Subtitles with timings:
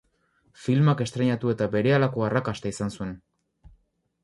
[0.61, 3.15] Filmak estreinatu eta berehalako arrakasta izan zuen.